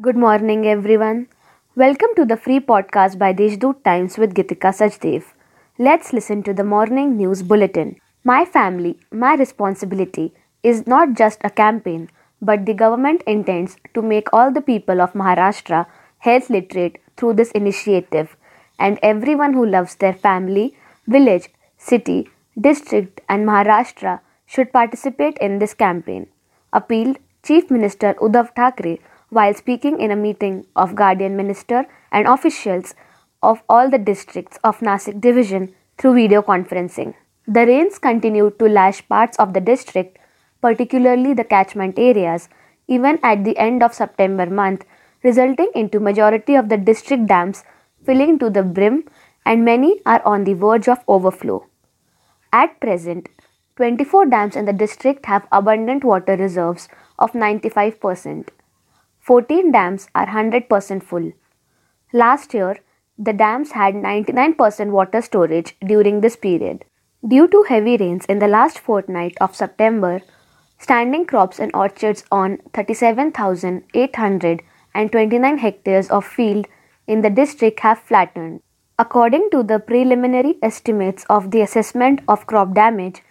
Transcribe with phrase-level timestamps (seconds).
[0.00, 1.26] Good morning, everyone.
[1.74, 5.24] Welcome to the free podcast by Deshdoot Times with Gitika Sajdev.
[5.76, 7.96] Let's listen to the morning news bulletin.
[8.22, 10.32] My family, my responsibility
[10.62, 15.14] is not just a campaign, but the government intends to make all the people of
[15.14, 15.86] Maharashtra
[16.18, 18.36] health literate through this initiative,
[18.78, 20.76] and everyone who loves their family,
[21.08, 22.30] village, city,
[22.70, 26.28] district, and Maharashtra should participate in this campaign,
[26.72, 32.94] appealed Chief Minister Uddhav Thackeray while speaking in a meeting of Guardian Minister and officials
[33.42, 37.14] of all the districts of Nasik division through video conferencing.
[37.46, 40.18] The rains continued to lash parts of the district,
[40.60, 42.48] particularly the catchment areas,
[42.86, 44.84] even at the end of September month,
[45.22, 47.64] resulting into majority of the district dams
[48.04, 49.04] filling to the brim
[49.44, 51.64] and many are on the verge of overflow.
[52.52, 53.28] At present,
[53.76, 58.48] 24 dams in the district have abundant water reserves of 95%.
[59.28, 61.32] 14 dams are 100% full.
[62.14, 62.78] Last year,
[63.18, 66.86] the dams had 99% water storage during this period.
[67.26, 70.22] Due to heavy rains in the last fortnight of September,
[70.78, 76.66] standing crops and orchards on 37,829 hectares of field
[77.06, 78.62] in the district have flattened.
[78.98, 83.22] According to the preliminary estimates of the assessment of crop damage,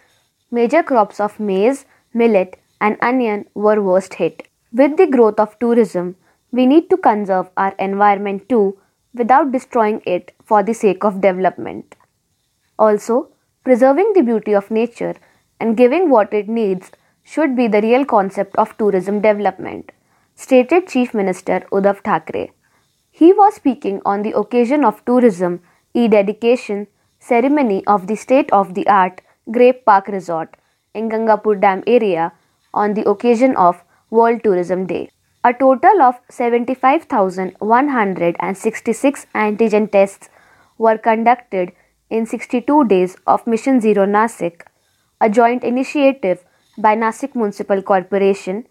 [0.52, 4.47] major crops of maize, millet, and onion were worst hit.
[4.72, 6.16] With the growth of tourism,
[6.52, 8.78] we need to conserve our environment too
[9.14, 11.96] without destroying it for the sake of development.
[12.78, 13.28] Also,
[13.64, 15.14] preserving the beauty of nature
[15.58, 19.92] and giving what it needs should be the real concept of tourism development,
[20.34, 22.52] stated Chief Minister Uddhav Thackeray.
[23.10, 25.60] He was speaking on the occasion of tourism
[25.94, 26.86] e-dedication
[27.18, 30.56] ceremony of the state of the art Grape Park Resort
[30.94, 32.32] in Gangapur Dam area
[32.72, 35.10] on the occasion of World Tourism Day.
[35.44, 40.30] A total of 75,166 antigen tests
[40.78, 41.72] were conducted
[42.08, 44.62] in 62 days of Mission Zero Nasik,
[45.20, 46.42] a joint initiative
[46.78, 48.64] by Nasik Municipal Corporation,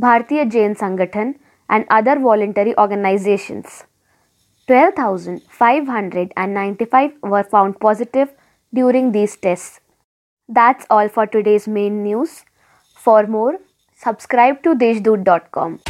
[0.00, 1.34] Bharatiya Jain Sangathan,
[1.68, 3.84] and other voluntary organizations.
[4.68, 8.32] 12,595 were found positive
[8.72, 9.80] during these tests.
[10.48, 12.46] That's all for today's main news.
[12.94, 13.58] For more,
[14.04, 15.80] subscribe to deshdoot.com